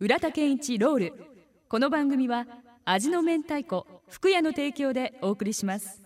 [0.00, 1.14] 浦田健一ロール。
[1.68, 2.46] この番組は
[2.84, 6.04] 味の明太子福屋の提供でお送りします。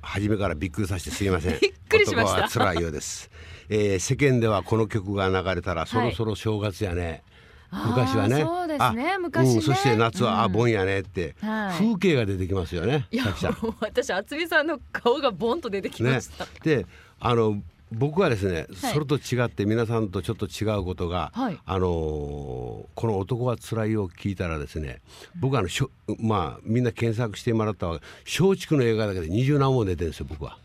[0.00, 1.58] 初めからびっくりさせてすいません。
[1.58, 2.48] びっくりしました。
[2.48, 3.28] 辛いようです、
[3.68, 7.24] えー、世間ではこの曲が流れたらそろそろ正月やね、
[7.72, 8.42] 昔はね。
[8.42, 9.10] そうですね。
[9.10, 9.54] あ昔ね。
[9.56, 11.78] うん、そして夏は、あ盆やねって、はい。
[11.78, 13.24] 風景が出てきますよねいや
[13.80, 16.86] 私厚美さんの顔がボンと出てきまねした、で
[17.18, 17.60] あの
[17.92, 18.92] 僕はですね、はい。
[18.92, 21.58] それと違って皆さんとちょっと違うことが、はい。
[21.64, 25.00] あのーこの「男はつらいよ」を聞いたらですね
[25.38, 30.58] 僕はあのしょまあみんな検索してもらったわ松竹の映画だけで二十何本出てるんですよ僕は。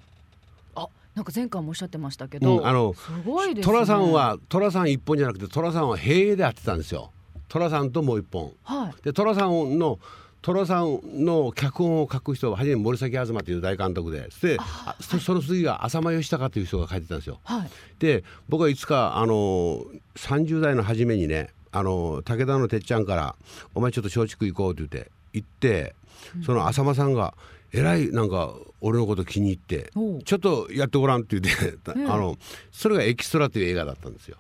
[0.76, 3.74] あなんか前回もおっしゃってましたけど、うんあのすごいですね。
[3.74, 7.12] 寅さんは寅さん一本じゃなくて寅さんは平営でやってたんですよ。
[7.50, 8.52] 寅さんともう一本。
[8.64, 9.04] はい。
[9.04, 10.00] で寅さんの
[10.42, 17.40] 寅さんの脚本を書く人は初めに森崎東という大監督でであそその次が浅間義孝という人が書いてたんですよ。
[17.44, 17.70] はい。
[18.00, 23.36] で僕はいつかあの30代の初めにねあの武田のてっちゃんから
[23.76, 25.96] 「お前ちょっと松竹行こう」って言って行って
[26.46, 27.36] その浅間さんが
[27.72, 29.92] えらいなんか俺のこと気に入って
[30.26, 32.06] ちょっとやってごらんって言ってええ。
[32.08, 32.38] あの
[32.72, 34.38] それが「エキストラ」という映画だったんですよ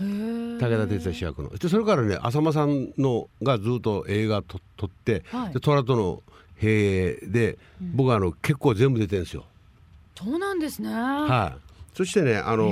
[0.00, 1.50] 武田鉄矢主役の。
[1.56, 5.52] でそれからね浅間さんのがずっと映画と撮って、はい。
[5.52, 6.22] で虎との
[6.56, 9.44] 兵で、僕はあの結構全部出てるんですよ。
[10.16, 10.92] そうなんですね。
[10.92, 12.68] はい、そしてねあの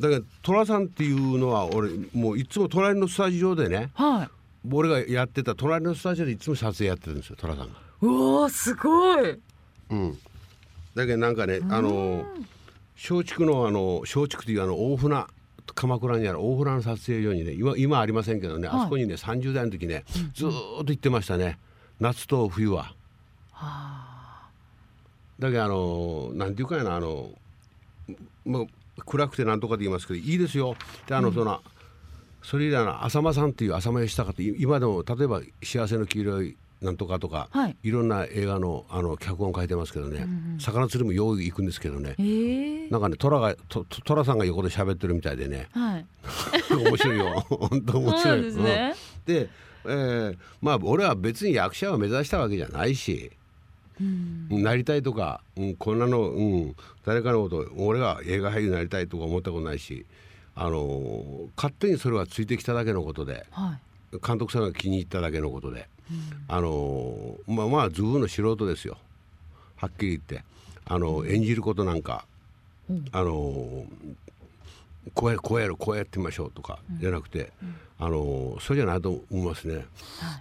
[0.00, 4.28] だから寅さんっていうのは俺もういつも隣のスタジオでねはい。
[4.68, 7.74] 俺がやってた隣のスタジオでいつも撮影やってるんですよ寅さんが。
[8.02, 9.40] うわーすごい。
[9.90, 10.18] うん、
[10.96, 12.24] だけどなんかねあの
[12.96, 15.26] 松竹のあの松竹というあの大船
[15.74, 18.80] 鎌倉にある大船の撮影所にね今今ありませんけどね、はい。
[18.80, 21.58] あそこにね30代の時ねずーっと行ってましたね。
[22.00, 22.94] 夏と冬は。
[25.38, 27.30] だけどあのなんていうかやなあの
[28.44, 28.66] もう
[29.04, 30.76] 暗くてなんとかで言いますけどいいですよ。
[31.06, 31.60] であの、その
[32.42, 37.90] それ以来の浅間さんっていう浅間義孝って今でも例えば「幸せの黄色いなんとか」とか、はい。
[37.90, 40.26] ろんな映画のあの脚本書いてますけどね、
[40.58, 42.88] 魚釣りもよう行くんですけどね、へえ。
[42.90, 43.54] なんかね虎が
[44.04, 45.68] 虎さんが横で喋ってるみたいでね。
[45.72, 46.06] はい。
[46.74, 47.40] 面白いよ。
[47.48, 48.42] 本当面白い。
[48.42, 48.94] ですね。
[49.26, 49.34] うん。
[49.34, 49.48] で、
[49.84, 53.30] えーまあ俺は別に役者を目指したわけじゃないし、
[54.50, 60.04] なりたいとか、うん、こんなの、うん、誰かのこと俺が映画俳優になりたいとか思ったことないし、
[60.54, 63.78] あのー勝手にそれはついてきただけのことではい
[64.12, 65.88] 監督さんが気に入っただけのことで、
[66.48, 68.98] あのーまあまあズブの素人ですよ。
[69.76, 70.44] はっきり言って、
[70.84, 72.26] あの演じることなんか、
[73.12, 73.86] あのー
[75.14, 77.52] こうやこうやるこうやってみましょうとかじゃなくて、
[77.98, 79.86] あのそれじゃないと思いますね、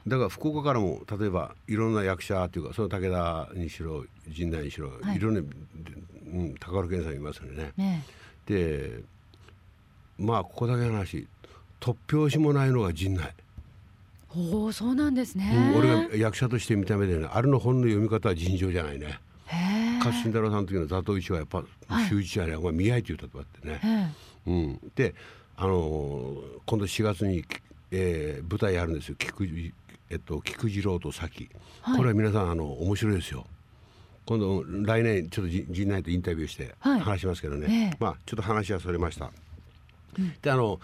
[0.08, 5.18] だから福岡からも例えばいろんな役者というかその武田にしろ陣内にしろ、はい。
[5.18, 7.74] い、ろんな、うん、高原健さんいますよね。
[7.78, 8.04] ね
[8.48, 9.02] で
[10.18, 11.28] まあここだけの話。
[11.80, 13.32] 突拍子もないのが陣内、
[14.38, 19.20] おおそうなんですね、うん俺が役者として見た目でねあれの本の読み方は尋常じゃないね。
[20.00, 21.64] 勝新太郎さんの時の座頭市はやっぱ
[22.10, 24.14] 周一やね、お前見合いって言ったとかってね、
[24.46, 25.16] えうん、で、
[25.58, 27.44] あのー今度4月に、
[27.92, 29.16] えー舞台やるんですよ。
[29.18, 29.74] 菊次,、
[30.10, 31.50] えっと、菊次郎と咲、
[31.82, 31.98] はい。
[31.98, 33.46] これは皆さんあの面白いですよ。
[34.26, 37.00] 今度来年ちょっとじ陣内とインタビューしてはい。
[37.00, 37.98] 話しますけどね、ええ。
[38.00, 39.32] まあちょっと話はそれました、
[40.42, 40.80] であの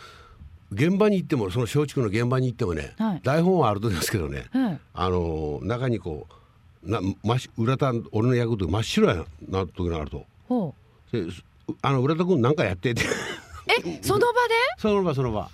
[0.71, 3.21] 現場に行ってもその松竹の現場に行ってもね、はい。
[3.23, 6.27] 台本はあるとですけどね、えあのー中にこ
[6.83, 6.99] うな
[7.57, 10.25] 裏た俺の役と真っ白やな時があると。
[10.47, 10.73] ほ
[11.11, 11.23] で
[11.81, 13.03] あの浦田君なんかやってって。
[13.03, 13.05] う
[13.85, 14.53] えその場で？
[14.79, 15.49] その場その場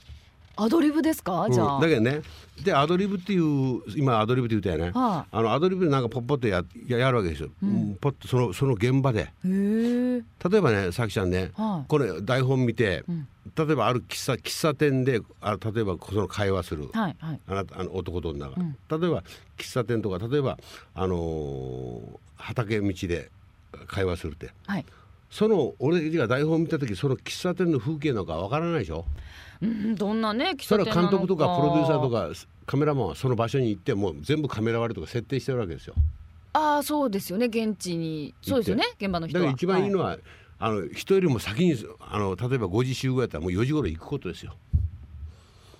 [0.57, 1.47] アドリブですか？
[1.49, 2.21] じゃあ、うんだけどね。
[2.63, 5.41] でアドリブっていう今アドリブって言ったよね、はあ。
[5.41, 7.97] のアドリブでなんかポッポッとやややるわけですよ、うん。
[8.01, 9.31] ポッとそのその現場で。
[9.43, 10.21] 例
[10.57, 13.27] えばねさきちゃんね、はいこれ台本見て、ん。
[13.55, 17.39] 例えばある喫茶喫茶店であ例えばその会話する、はいはい。
[17.47, 18.71] あなたあの男と女が、うん。
[18.99, 19.23] 例えば
[19.57, 20.57] 喫茶店とか例えば、
[20.95, 23.31] あのー畑道で
[23.87, 24.51] 会話するって。
[24.65, 24.85] はい
[25.29, 29.05] その俺が台本見た時その喫茶店の風景なんかわからないでしょ？
[29.61, 32.29] うんどんなね喫茶店なの監督とかプロデューサーとか
[32.65, 35.95] カメラマンはその場所に行ってもう全部カメラ割りとか設定してるわけですよ。
[36.53, 37.47] ああそうですよね。
[37.47, 38.33] 現地に。
[38.41, 38.85] そうですよね。
[38.99, 39.43] 現場の人は。
[39.43, 40.17] だから一番いいのはは、
[40.59, 44.55] あの人よりも先にあの例えば5時集合やったらもう4時頃行くことですよ。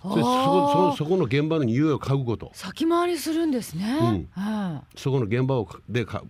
[0.04, 2.52] そこそこそこの現場の匂いを嗅ぐこと。
[2.54, 4.42] 先回りするんですね、うん。
[4.42, 6.24] はそこの現場をかでか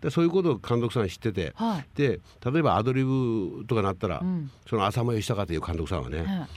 [0.00, 1.86] でそういうことを監督さん知ってて、いはい。
[1.94, 4.50] で例えばアドリブとかなったら、うん。
[4.68, 6.48] その浅間義孝という監督さんはね、はい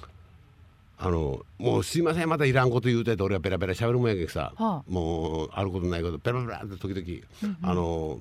[0.95, 4.83] あのもうすいませんまたいらんこと言うて俺はベラベラ喋るもんやけどさ、はあ。
[4.87, 8.19] もうあることないことベラベラって時々、あの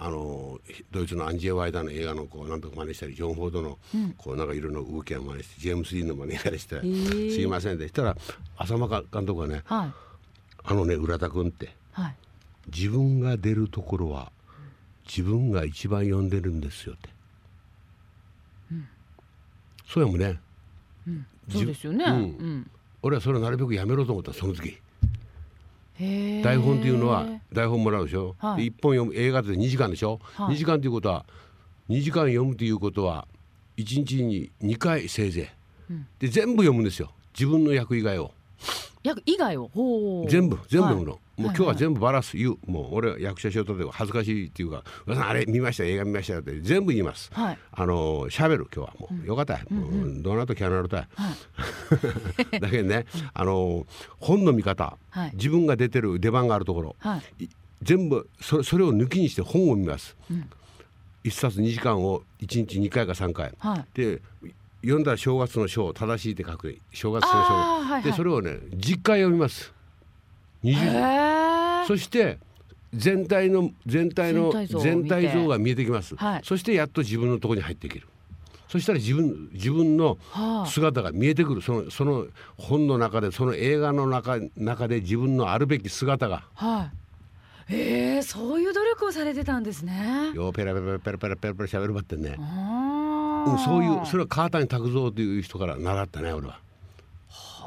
[0.00, 0.60] あの
[0.92, 3.78] ドイツのアンジェ・ワイダーの映画のこうなんとか真似したりジョン・フォードの
[4.16, 8.16] こうなんかいろんな動きを真似してジェームス・ディーンの真似したりして「ーすいません」でしたら
[8.58, 9.92] 浅間監督がねはい
[10.62, 12.14] 「あのね浦田君ってはい
[12.74, 14.32] 自分が出るところは
[15.06, 17.08] 自分が一番呼んでるんですよ」って、
[19.86, 20.38] そうやもんね。
[21.50, 22.04] そうですよね。
[22.04, 22.14] うん。
[22.14, 22.70] うん。
[23.02, 24.78] 俺はそれをなるべくやめろと思ったその時。
[25.98, 28.58] 台本っていうのは台本もらうでしょ、はい。
[28.58, 30.54] で一本読む映画って2時間でしょ、はい。
[30.54, 31.24] 2時間ということは
[31.88, 33.26] 2時間読むということは
[33.78, 35.52] 1日に2回せいぜ
[35.90, 37.10] い、で全部読むんですよ。
[37.32, 38.32] 自分の役以外を
[39.02, 40.26] 役以外を？
[40.28, 41.04] 全部全部の、はい。
[41.04, 42.56] もう今日は全部バラす言う。
[42.66, 45.46] もう俺は役者しようとで恥ずかしいっていうか「和田さんあれ？
[45.46, 45.84] 見ました？
[45.84, 46.34] 映画見ました？
[46.34, 47.58] よ」って全部言います、はい。
[47.72, 48.94] あの喋る今日は。
[48.98, 49.58] もう、よかった。
[49.58, 51.08] い、もうどうなるとキャナルたい、
[52.60, 53.86] だけどねあの
[54.18, 55.30] 本の見方、はい。
[55.34, 57.44] 自分が出てる出番があるところ、はい。
[57.44, 57.48] い
[57.82, 60.16] 全部それそれを抜きにして本を見ます、
[61.22, 63.84] 一冊2時間を1日2回か3回、はい。
[63.94, 64.20] で
[64.82, 68.02] 読んだら正月の正正しいって書く正月のあー正、はいはい。
[68.02, 69.72] でそれをね10回読みます。
[70.64, 72.38] 20へえそして
[72.94, 76.40] 全体の全体の全体像が見えてきます、はい。
[76.44, 78.06] そしてやっと自分のところに入っていける。
[78.68, 80.66] そしたら自分自分のはあ。
[80.66, 81.62] 姿が見えてくる。
[81.62, 82.26] そのその
[82.56, 86.44] 本の中でその映画の中中で自分のあるべき姿が。
[86.54, 86.90] は
[87.68, 87.74] い。
[87.74, 90.32] へえそういう努力をされてたんですね。
[90.34, 92.77] ようペラペラペラペラペラペラ喋るばってんね、あー
[93.46, 96.60] うん、そういうそれは川谷拓三という人から習ったね俺は、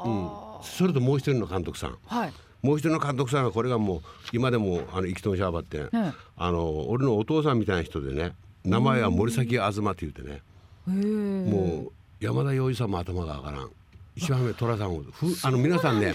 [0.04, 0.30] うん、
[0.62, 1.98] それともう一人の監督さん。
[2.06, 2.32] はい。
[2.62, 4.02] もう一人の監督さんはこれがもう
[4.32, 6.12] 今でもあの生きとんしゃばって、え。
[6.36, 8.32] あの俺のお父さんみたいな人でね
[8.64, 10.42] 名前は森崎東って言ってね、
[10.86, 13.70] もう山田洋次さんも頭が上がらん。
[14.14, 16.14] 一番目寅さんをふあの皆さんね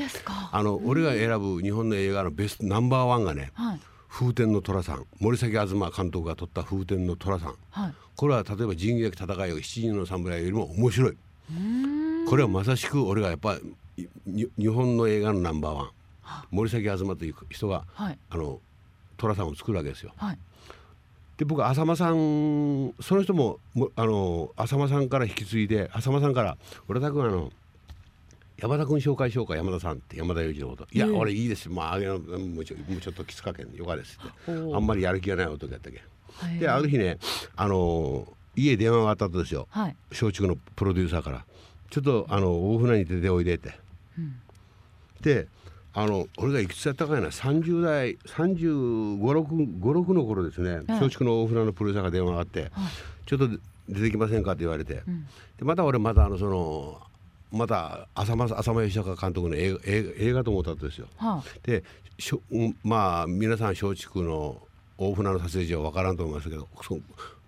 [0.51, 7.94] あの俺が選ぶ日本の映画のベストナンバーワンがねはい「風天の寅さん」森崎東監督が撮った「風天の寅さん」はい。
[8.15, 11.18] これは例えば「仁義なき戦い」を「七人の侍」よりも面白い。
[12.27, 13.57] これはまさしく俺がやっぱ
[13.95, 15.89] 日本の映画のナンバーワン。
[16.51, 18.19] 森崎東という人がはい。
[18.30, 18.59] あの
[19.18, 20.13] 寅さんを作るわけですよ。
[20.18, 20.39] はい。
[21.38, 26.57] で僕浅間さんその人ももあの浅間さんから引き継いで浅間さんから
[26.89, 27.51] 「俺田君あの
[28.57, 34.51] 山田君紹介しようか山田さん」って山田洋次のこと「いや、ええ俺いいですまああげのもうちょもうちょっときつかけんよかです」って。
[34.75, 36.01] あんまりやる気がない男やったけ
[36.33, 36.56] はい。
[36.56, 37.18] んである日ね
[37.56, 39.68] あの家電話があったとですよ。
[39.69, 39.95] はい。
[40.09, 41.45] 松竹のプロデューサーから
[41.92, 43.74] 「ちょっとあの大船に出ておいで」って。
[45.21, 45.48] で
[45.94, 47.27] あの俺がいくつやったかやな。
[47.27, 50.75] 30代3536の頃ですね。
[50.75, 52.71] はい松竹の大船のプロデューサーが電話があって、
[53.25, 53.50] ちょっと
[53.89, 55.01] 出てきませんか?」って言われて、で
[55.62, 57.01] また俺またあのその
[57.52, 61.08] また浅間浅間義孝監督の映画映画と思ったんですよ。
[61.18, 61.84] はで
[62.20, 64.62] しょうんまあ皆さん松竹の
[64.98, 67.00] 大船の撮影所は分からんと思いますけどそ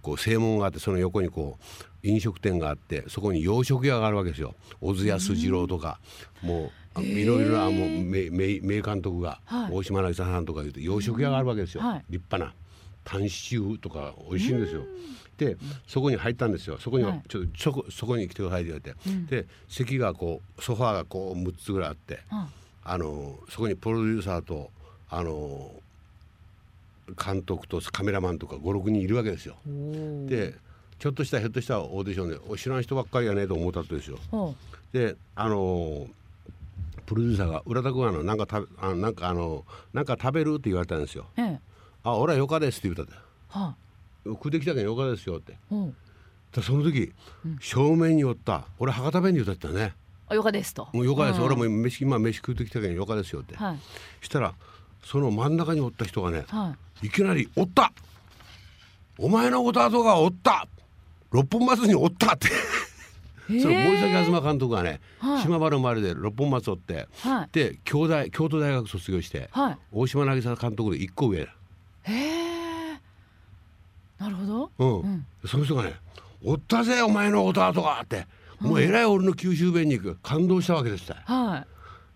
[0.01, 4.56] こう正門があってその横にこう飲食店があってそこに洋食屋があるわけですよ。
[4.80, 6.00] 小津安二郎とか、
[6.42, 9.72] もういろいろなもう名名名監督が、はい。
[9.72, 12.06] 大島渚さんとかいうと洋食屋があるわけですよ、はい。
[12.10, 12.54] 立派な
[13.04, 14.81] タンシチューとか美味しいんですよ。
[14.81, 14.88] で
[15.88, 22.19] そこに入ったんですよそこにははいちょそこそこに来てくださいって言われて、で席がこうソファーがこう6つぐらいあって。
[22.30, 22.47] あは
[22.83, 24.71] あのそこにプロデューサーと
[25.09, 25.71] あの
[27.24, 29.57] 監督とカメラマンとか56人いるわけですよ。
[30.25, 30.56] で
[30.97, 34.18] ちょっとしたひょっとしたオーディションでお知らん人ばっかりやねと思ったとですよ。
[34.31, 34.56] ほ
[34.92, 36.07] であの
[37.06, 41.28] プロデューサーが「浦田君あのなんか食べあなんかあのなんか食べる?」って言われたんですよ。
[41.37, 41.59] うええ
[42.02, 43.14] あ俺はよかですって言ったって
[43.49, 43.75] は
[44.26, 45.57] 食うてきたけんよかですよって。
[45.69, 45.95] ほう
[46.52, 47.14] でその時、
[47.61, 48.66] 正面におった。
[48.80, 49.94] 俺博多弁に言ったね。
[50.28, 50.90] あよかですと。
[50.94, 51.45] もうよかです、うん。
[51.45, 53.80] 俺も飯今飯食うてきたけんよかですよって、はい。
[54.21, 54.54] したら
[55.04, 57.09] その真ん中におった人がね、はい。
[57.09, 57.92] きなり「おった
[59.18, 60.68] お前のこと後がおった!
[61.31, 62.47] 六本松におった」って。
[63.52, 65.42] いその森崎東監督がね、はい。
[65.42, 67.49] 島原生まれで六本松おって、はい。
[67.52, 69.78] で京大京都大学卒業して、はい。
[69.92, 71.45] 大島渚監督で一個上。
[71.45, 71.52] だ、
[72.04, 72.39] へえ
[74.19, 74.71] なるほど。
[74.78, 74.99] うん。
[75.02, 75.26] うん。
[75.45, 75.95] その人がね
[76.44, 78.28] 「おったぜお前のこと後が」って
[78.59, 81.14] もうえらい俺の九州弁に感動したわけですって。
[81.26, 81.66] は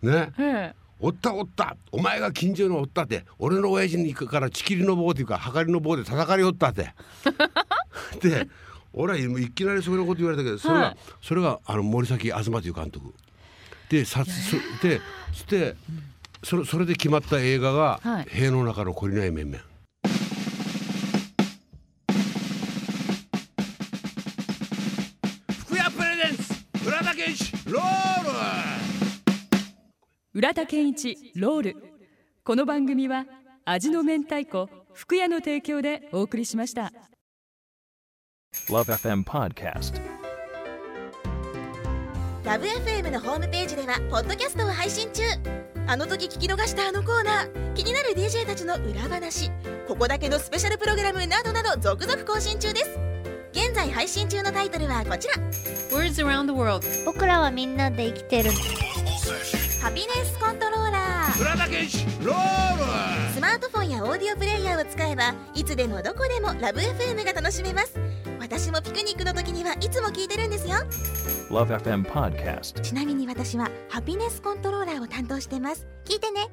[0.01, 0.31] ね。
[0.37, 1.75] いへえおったおった。
[1.91, 6.93] お前が近所のおったって俺の親父に行くからちきりの棒っていうかはかりの棒で叩かれよったって。
[8.21, 8.47] で
[8.93, 10.97] 俺はいきなりそれのこと言われたけどそれが、はい。
[11.21, 13.13] それがあの森崎東という監督。
[13.89, 14.31] でさそ
[14.87, 15.75] でそして
[16.43, 18.27] それそれで決まった映画が「はい。
[18.29, 19.63] 塀の中の懲りない面々」
[30.43, 31.75] 浦田健一ロール。
[32.43, 33.25] この番組は
[33.63, 36.91] 味の明太子福屋の提供でお送りしました。
[38.67, 40.01] Love FM Podcast.
[42.43, 45.23] ラブ f m のホームページではポッドキャストを配信中。
[45.87, 49.49] あの時聞き逃したあのコーナー気になる DJ たちの裏話
[49.87, 52.99] ここだけのスペシャルプログラムなどなど続々更新中です。
[53.53, 55.35] 現在配信中のタイトルはこちら。
[55.97, 56.85] Words around the world.
[57.05, 58.51] 僕らはみんなで生きてる
[59.83, 61.37] ハピネスコントローラー。
[61.37, 63.33] 倉田健志ロール。
[63.33, 67.99] スマートフォンやオーディオプレイヤーを使えばいつでもどこでもラブ f m が楽しめます。
[68.39, 70.75] 私もピクニックの時にはいつも聞いてるんですよ。
[71.49, 72.79] Love FM Podcast.
[72.79, 75.85] ちなみに私はハピネスコントローラーを担当してます。
[76.05, 76.47] 聞いてね